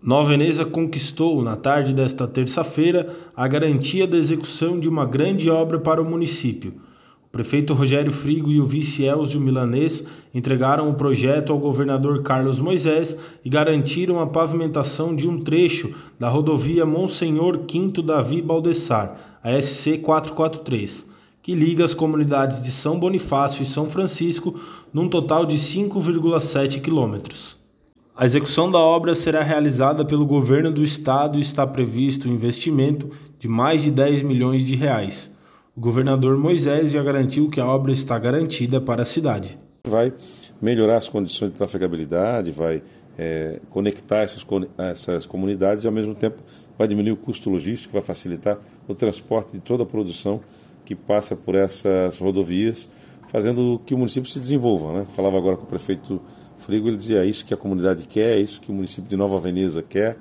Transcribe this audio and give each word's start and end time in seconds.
Nova 0.00 0.28
Veneza 0.28 0.64
conquistou, 0.64 1.42
na 1.42 1.56
tarde 1.56 1.92
desta 1.92 2.24
terça-feira, 2.28 3.16
a 3.36 3.48
garantia 3.48 4.06
da 4.06 4.16
execução 4.16 4.78
de 4.78 4.88
uma 4.88 5.04
grande 5.04 5.50
obra 5.50 5.76
para 5.80 6.00
o 6.00 6.08
município. 6.08 6.74
O 7.26 7.28
prefeito 7.28 7.74
Rogério 7.74 8.12
Frigo 8.12 8.48
e 8.48 8.60
o 8.60 8.64
vice 8.64 9.02
Elzio 9.02 9.40
Milanês 9.40 10.04
entregaram 10.32 10.88
o 10.88 10.94
projeto 10.94 11.52
ao 11.52 11.58
governador 11.58 12.22
Carlos 12.22 12.60
Moisés 12.60 13.16
e 13.44 13.50
garantiram 13.50 14.20
a 14.20 14.26
pavimentação 14.28 15.16
de 15.16 15.28
um 15.28 15.42
trecho 15.42 15.92
da 16.18 16.28
rodovia 16.28 16.86
Monsenhor 16.86 17.64
Quinto 17.66 18.00
Davi 18.00 18.40
Baldessar, 18.40 19.40
a 19.42 19.60
SC 19.60 19.98
443, 19.98 21.06
que 21.42 21.54
liga 21.54 21.84
as 21.84 21.92
comunidades 21.92 22.62
de 22.62 22.70
São 22.70 23.00
Bonifácio 23.00 23.64
e 23.64 23.66
São 23.66 23.90
Francisco 23.90 24.58
num 24.94 25.08
total 25.08 25.44
de 25.44 25.56
5,7 25.56 26.80
quilômetros. 26.80 27.57
A 28.18 28.24
execução 28.24 28.68
da 28.68 28.80
obra 28.80 29.14
será 29.14 29.44
realizada 29.44 30.04
pelo 30.04 30.26
governo 30.26 30.72
do 30.72 30.82
estado 30.82 31.38
e 31.38 31.40
está 31.40 31.64
previsto 31.64 32.28
um 32.28 32.32
investimento 32.32 33.08
de 33.38 33.46
mais 33.46 33.84
de 33.84 33.92
10 33.92 34.24
milhões 34.24 34.64
de 34.64 34.74
reais. 34.74 35.32
O 35.76 35.80
governador 35.80 36.36
Moisés 36.36 36.90
já 36.90 37.00
garantiu 37.00 37.48
que 37.48 37.60
a 37.60 37.66
obra 37.66 37.92
está 37.92 38.18
garantida 38.18 38.80
para 38.80 39.02
a 39.02 39.04
cidade. 39.04 39.56
Vai 39.86 40.12
melhorar 40.60 40.96
as 40.96 41.08
condições 41.08 41.52
de 41.52 41.58
trafegabilidade, 41.58 42.50
vai 42.50 42.82
é, 43.16 43.60
conectar 43.70 44.22
essas, 44.22 44.44
essas 44.76 45.24
comunidades 45.24 45.84
e, 45.84 45.86
ao 45.86 45.92
mesmo 45.92 46.16
tempo, 46.16 46.42
vai 46.76 46.88
diminuir 46.88 47.12
o 47.12 47.16
custo 47.16 47.48
logístico, 47.48 47.92
vai 47.92 48.02
facilitar 48.02 48.58
o 48.88 48.96
transporte 48.96 49.52
de 49.52 49.60
toda 49.60 49.84
a 49.84 49.86
produção 49.86 50.40
que 50.84 50.96
passa 50.96 51.36
por 51.36 51.54
essas 51.54 52.18
rodovias, 52.18 52.88
fazendo 53.28 53.80
que 53.86 53.94
o 53.94 53.96
município 53.96 54.28
se 54.28 54.40
desenvolva. 54.40 54.92
Né? 54.92 55.06
Falava 55.14 55.38
agora 55.38 55.56
com 55.56 55.62
o 55.62 55.68
prefeito 55.68 56.20
Frigo, 56.58 56.88
ele 56.88 56.96
dizia: 56.96 57.24
é 57.24 57.26
isso 57.26 57.44
que 57.44 57.54
a 57.54 57.56
comunidade 57.56 58.06
quer, 58.06 58.36
é 58.36 58.40
isso 58.40 58.60
que 58.60 58.70
o 58.70 58.74
município 58.74 59.08
de 59.08 59.16
Nova 59.16 59.38
Veneza 59.38 59.82
quer. 59.82 60.18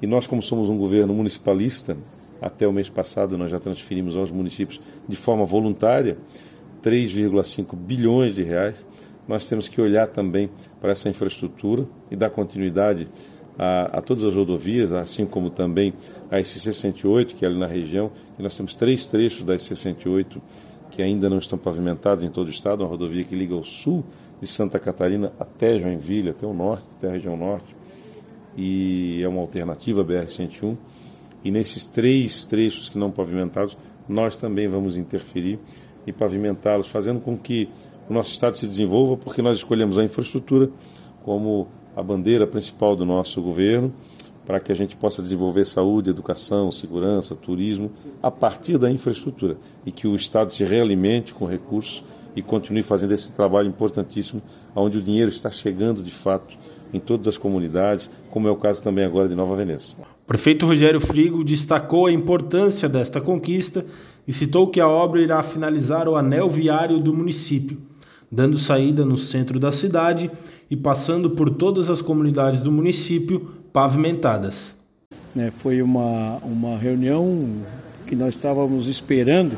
E 0.00 0.06
nós, 0.06 0.26
como 0.26 0.42
somos 0.42 0.68
um 0.68 0.76
governo 0.76 1.14
municipalista, 1.14 1.96
até 2.40 2.66
o 2.66 2.72
mês 2.72 2.90
passado 2.90 3.38
nós 3.38 3.50
já 3.50 3.60
transferimos 3.60 4.16
aos 4.16 4.30
municípios 4.30 4.80
de 5.08 5.14
forma 5.14 5.44
voluntária 5.44 6.18
3,5 6.82 7.76
bilhões 7.76 8.34
de 8.34 8.42
reais. 8.42 8.84
Nós 9.28 9.48
temos 9.48 9.68
que 9.68 9.80
olhar 9.80 10.08
também 10.08 10.50
para 10.80 10.90
essa 10.90 11.08
infraestrutura 11.08 11.86
e 12.10 12.16
dar 12.16 12.30
continuidade 12.30 13.08
a, 13.56 13.98
a, 13.98 14.02
todas 14.02 14.24
as 14.24 14.34
rodovias, 14.34 14.92
assim 14.92 15.24
como 15.24 15.50
também 15.50 15.94
a 16.28 16.38
SC-68, 16.38 17.34
que 17.34 17.44
é 17.44 17.48
ali 17.48 17.56
na 17.58 17.68
região. 17.68 18.10
E 18.36 18.42
nós 18.42 18.56
temos 18.56 18.74
três 18.74 19.06
trechos 19.06 19.44
da 19.44 19.54
SC-68 19.54 20.40
que 20.92 21.02
ainda 21.02 21.28
não 21.28 21.38
estão 21.38 21.58
pavimentados 21.58 22.22
em 22.22 22.30
todo 22.30 22.46
o 22.48 22.50
estado, 22.50 22.82
uma 22.82 22.88
rodovia 22.88 23.24
que 23.24 23.34
liga 23.34 23.56
o 23.56 23.64
sul 23.64 24.04
de 24.40 24.46
Santa 24.46 24.78
Catarina 24.78 25.32
até 25.40 25.78
Joinville, 25.78 26.30
até 26.30 26.46
o 26.46 26.52
norte, 26.52 26.84
até 26.96 27.08
a 27.08 27.12
região 27.12 27.36
norte, 27.36 27.74
e 28.56 29.20
é 29.22 29.28
uma 29.28 29.40
alternativa 29.40 30.04
BR-101. 30.04 30.76
E 31.42 31.50
nesses 31.50 31.86
três 31.86 32.44
trechos 32.44 32.88
que 32.88 32.98
não 32.98 33.10
pavimentados, 33.10 33.76
nós 34.08 34.36
também 34.36 34.68
vamos 34.68 34.96
interferir 34.96 35.58
e 36.06 36.12
pavimentá-los, 36.12 36.88
fazendo 36.88 37.20
com 37.20 37.36
que 37.36 37.68
o 38.08 38.12
nosso 38.12 38.32
estado 38.32 38.54
se 38.54 38.66
desenvolva, 38.66 39.16
porque 39.16 39.40
nós 39.40 39.56
escolhemos 39.56 39.98
a 39.98 40.04
infraestrutura 40.04 40.70
como 41.24 41.68
a 41.96 42.02
bandeira 42.02 42.46
principal 42.46 42.94
do 42.94 43.06
nosso 43.06 43.40
governo 43.40 43.92
para 44.46 44.60
que 44.60 44.72
a 44.72 44.74
gente 44.74 44.96
possa 44.96 45.22
desenvolver 45.22 45.64
saúde, 45.64 46.10
educação, 46.10 46.72
segurança, 46.72 47.34
turismo 47.34 47.90
a 48.22 48.30
partir 48.30 48.78
da 48.78 48.90
infraestrutura 48.90 49.56
e 49.86 49.92
que 49.92 50.06
o 50.06 50.16
Estado 50.16 50.52
se 50.52 50.64
realimente 50.64 51.32
com 51.32 51.46
recursos 51.46 52.02
e 52.34 52.42
continue 52.42 52.82
fazendo 52.82 53.12
esse 53.12 53.32
trabalho 53.32 53.68
importantíssimo, 53.68 54.42
onde 54.74 54.98
o 54.98 55.02
dinheiro 55.02 55.30
está 55.30 55.50
chegando 55.50 56.02
de 56.02 56.10
fato 56.10 56.56
em 56.92 57.00
todas 57.00 57.26
as 57.26 57.38
comunidades, 57.38 58.10
como 58.30 58.48
é 58.48 58.50
o 58.50 58.56
caso 58.56 58.82
também 58.82 59.04
agora 59.04 59.28
de 59.28 59.34
Nova 59.34 59.54
Veneza. 59.54 59.94
O 59.98 60.26
prefeito 60.26 60.66
Rogério 60.66 61.00
Frigo 61.00 61.42
destacou 61.42 62.06
a 62.06 62.12
importância 62.12 62.88
desta 62.88 63.20
conquista 63.20 63.84
e 64.26 64.32
citou 64.32 64.68
que 64.68 64.80
a 64.80 64.88
obra 64.88 65.20
irá 65.20 65.42
finalizar 65.42 66.08
o 66.08 66.16
anel 66.16 66.48
viário 66.48 66.98
do 66.98 67.14
município, 67.14 67.78
dando 68.30 68.58
saída 68.58 69.04
no 69.04 69.16
centro 69.16 69.58
da 69.58 69.72
cidade 69.72 70.30
e 70.70 70.76
passando 70.76 71.30
por 71.30 71.50
todas 71.50 71.90
as 71.90 72.00
comunidades 72.00 72.60
do 72.60 72.72
município 72.72 73.61
pavimentadas. 73.72 74.74
É, 75.36 75.50
foi 75.50 75.80
uma, 75.80 76.36
uma 76.44 76.76
reunião 76.76 77.62
que 78.06 78.14
nós 78.14 78.34
estávamos 78.34 78.86
esperando 78.88 79.56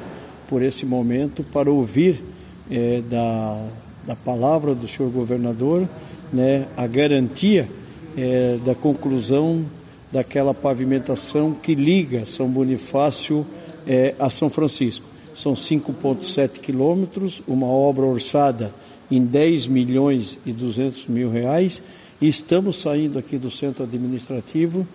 por 0.48 0.62
esse 0.62 0.86
momento 0.86 1.42
para 1.42 1.70
ouvir 1.70 2.22
é, 2.70 3.02
da, 3.02 3.66
da 4.06 4.14
palavra 4.14 4.74
do 4.74 4.86
senhor 4.86 5.10
governador 5.10 5.88
né, 6.32 6.66
a 6.76 6.86
garantia 6.86 7.68
é, 8.16 8.58
da 8.64 8.74
conclusão 8.74 9.64
daquela 10.12 10.54
pavimentação 10.54 11.52
que 11.52 11.74
liga 11.74 12.24
São 12.24 12.48
Bonifácio 12.48 13.44
é, 13.86 14.14
a 14.18 14.30
São 14.30 14.48
Francisco. 14.48 15.06
São 15.34 15.54
5,7 15.54 16.60
quilômetros, 16.60 17.42
uma 17.48 17.66
obra 17.66 18.04
orçada 18.04 18.70
em 19.10 19.24
10 19.24 19.66
milhões 19.66 20.38
e 20.46 20.52
200 20.52 21.06
mil 21.06 21.30
reais 21.30 21.82
estamos 22.20 22.80
saindo 22.80 23.18
aqui 23.18 23.36
do 23.36 23.50
centro 23.50 23.84
administrativo 23.84 24.86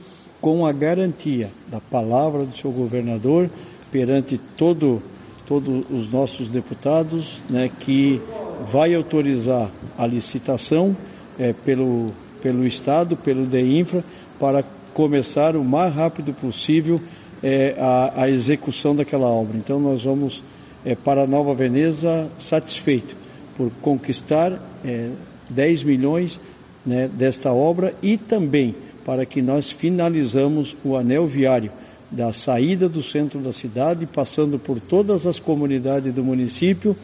com 0.41 0.66
a 0.66 0.72
garantia 0.72 1.50
da 1.68 1.80
palavra 1.80 2.46
do 2.46 2.56
seu 2.56 2.72
governador 2.72 3.50
perante 3.91 4.40
todo, 4.56 5.02
todos 5.46 5.85
os 5.90 6.12
nossos 6.12 6.47
deputados, 6.47 7.41
né, 7.50 7.69
que 7.79 8.22
vai 8.66 8.94
autorizar 8.94 9.69
a 9.97 10.06
licitação 10.06 10.96
é, 11.38 11.53
pelo, 11.53 12.08
pelo 12.41 12.66
Estado, 12.66 13.16
pelo 13.16 13.46
DEINFRA, 13.46 14.03
para 14.40 14.63
começar 14.94 15.56
o 15.56 15.63
mais 15.63 15.94
rápido 15.94 16.34
possível 16.34 17.00
é, 17.41 17.75
a, 17.78 18.24
a, 18.24 18.29
execução 18.29 18.96
daquela 18.96 19.28
obra. 19.28 19.58
Então 19.58 19.79
nós 19.79 20.03
vamos 20.03 20.44
é, 20.85 20.96
para 20.96 21.25
Nova 21.25 21.53
Veneza 21.53 22.29
satisfeito 22.38 23.16
por 23.56 23.72
conquistar 23.81 24.59
é, 24.85 25.09
10 25.50 25.84
milhões 25.84 26.40
né, 26.85 27.07
desta 27.07 27.51
obra 27.51 27.94
e 28.01 28.17
também 28.17 28.75
para 29.06 29.25
que 29.25 29.41
nós 29.41 29.72
finalizamos 29.72 30.75
o 30.84 30.95
anel 30.95 31.25
viário 31.25 31.72
da 32.12 32.34
saída 32.34 32.90
do 32.90 33.03
centro 33.03 33.40
da 33.40 33.53
cidade, 33.53 34.06
passando 34.06 34.57
por 34.57 34.79
todas 34.79 35.28
as 35.28 35.40
comunidades 35.40 36.12
do 36.13 36.23
município, 36.23 36.95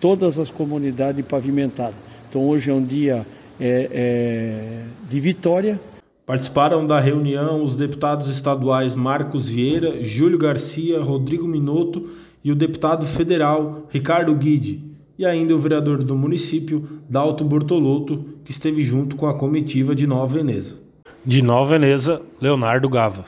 todas 0.00 0.38
as 0.38 0.50
comunidades 0.50 1.24
pavimentadas. 1.24 1.96
Então 2.28 2.46
hoje 2.46 2.70
é 2.70 2.74
um 2.74 2.82
dia 2.82 3.26
é, 3.60 3.90
é, 3.92 4.82
de 5.08 5.20
vitória. 5.20 5.80
Participaram 6.24 6.86
da 6.86 6.98
reunião 6.98 7.62
os 7.62 7.76
deputados 7.76 8.28
estaduais 8.28 8.94
Marcos 8.94 9.48
Vieira, 9.48 10.02
Júlio 10.02 10.38
Garcia, 10.38 11.00
Rodrigo 11.00 11.46
Minotto 11.46 12.08
e 12.42 12.50
o 12.50 12.54
deputado 12.54 13.06
federal 13.06 13.86
Ricardo 13.90 14.34
Guide 14.34 14.95
e 15.18 15.24
ainda 15.24 15.54
o 15.54 15.58
vereador 15.58 16.02
do 16.02 16.16
município, 16.16 16.86
Dalto 17.08 17.44
Bortolotto, 17.44 18.24
que 18.44 18.50
esteve 18.50 18.82
junto 18.82 19.16
com 19.16 19.26
a 19.26 19.34
comitiva 19.34 19.94
de 19.94 20.06
Nova 20.06 20.38
Veneza. 20.38 20.74
De 21.24 21.42
Nova 21.42 21.72
Veneza, 21.72 22.22
Leonardo 22.40 22.88
Gava. 22.88 23.26